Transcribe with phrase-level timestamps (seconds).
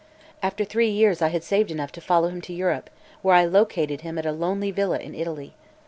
[0.41, 2.89] "After three years I had saved enough to follow him to Europe,
[3.21, 5.53] where I located him at a lonely villa in Italy.